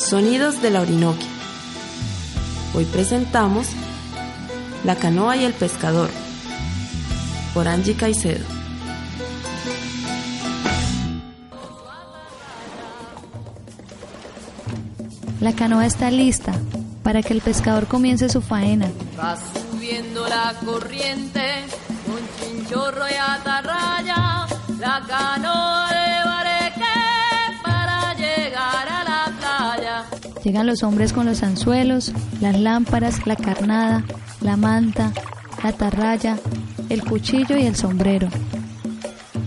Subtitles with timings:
[0.00, 1.28] Sonidos de la Orinoquia.
[2.74, 3.68] Hoy presentamos
[4.82, 6.08] La canoa y el pescador
[7.52, 8.44] por Angie Caicedo.
[15.40, 16.54] La canoa está lista
[17.02, 18.90] para que el pescador comience su faena.
[19.18, 21.66] Va subiendo la corriente
[22.06, 24.46] con chinchorro y atarraya,
[24.78, 25.79] la canoa
[30.44, 34.04] Llegan los hombres con los anzuelos, las lámparas, la carnada,
[34.40, 35.12] la manta,
[35.62, 36.38] la atarraya,
[36.88, 38.28] el cuchillo y el sombrero.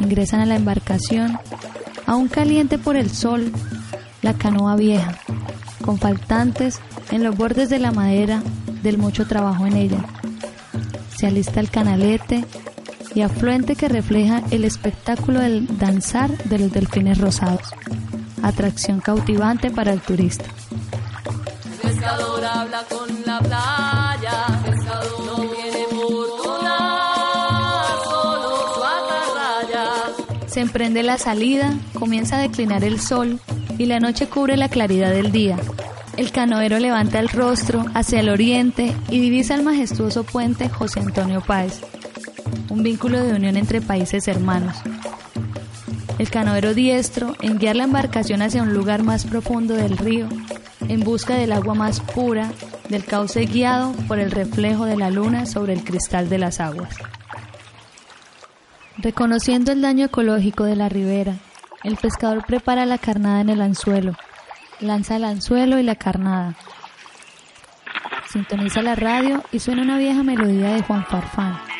[0.00, 1.38] Ingresan a la embarcación,
[2.06, 3.52] aún caliente por el sol,
[4.22, 5.18] la canoa vieja,
[5.84, 6.80] con faltantes
[7.10, 8.42] en los bordes de la madera
[8.82, 10.04] del mucho trabajo en ella.
[11.16, 12.44] Se alista el canalete
[13.14, 17.74] y afluente que refleja el espectáculo del danzar de los delfines rosados,
[18.42, 20.44] atracción cautivante para el turista.
[21.64, 30.48] El pescador habla con la playa, el pescador no viene por tomar, solo su atarraya.
[30.48, 33.40] Se emprende la salida, comienza a declinar el sol
[33.78, 35.56] y la noche cubre la claridad del día.
[36.16, 41.40] El canoero levanta el rostro hacia el oriente y divisa el majestuoso puente José Antonio
[41.40, 41.80] Páez,
[42.70, 44.76] un vínculo de unión entre países hermanos.
[46.18, 50.28] El canoero diestro en guiar la embarcación hacia un lugar más profundo del río,
[50.88, 52.50] en busca del agua más pura,
[52.88, 56.96] del cauce guiado por el reflejo de la luna sobre el cristal de las aguas.
[58.96, 61.36] Reconociendo el daño ecológico de la ribera,
[61.84, 64.14] el pescador prepara la carnada en el anzuelo,
[64.80, 66.56] lanza el anzuelo y la carnada.
[68.28, 71.77] Sintoniza la radio y suena una vieja melodía de Juan Farfán.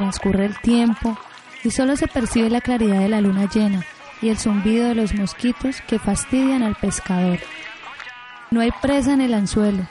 [0.00, 1.14] Transcurre el tiempo
[1.62, 3.84] y solo se percibe la claridad de la luna llena
[4.22, 7.38] y el zumbido de los mosquitos que fastidian al pescador.
[8.50, 9.86] No hay presa en el anzuelo.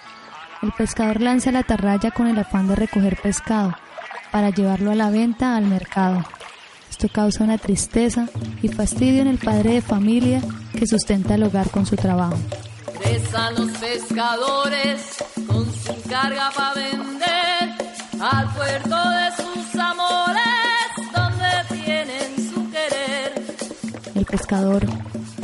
[0.64, 3.76] El pescador lanza la atarraya con el afán de recoger pescado
[4.32, 6.26] para llevarlo a la venta al mercado.
[6.90, 8.30] Esto causa una tristeza
[8.64, 10.42] y fastidio en el padre de familia
[10.76, 12.40] que sustenta el hogar con su trabajo.
[13.00, 19.29] Regresan los pescadores con su carga para vender al puerto de
[24.20, 24.86] El pescador,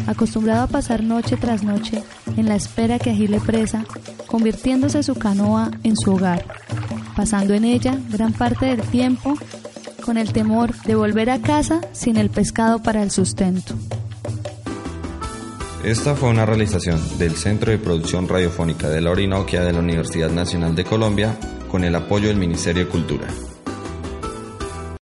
[0.05, 2.03] acostumbrado a pasar noche tras noche
[2.35, 3.85] en la espera que agile presa,
[4.27, 6.45] convirtiéndose su canoa en su hogar,
[7.15, 9.35] pasando en ella gran parte del tiempo
[10.03, 13.75] con el temor de volver a casa sin el pescado para el sustento.
[15.85, 20.31] Esta fue una realización del Centro de Producción Radiofónica de la Orinoquia de la Universidad
[20.31, 21.37] Nacional de Colombia
[21.71, 23.27] con el apoyo del Ministerio de Cultura.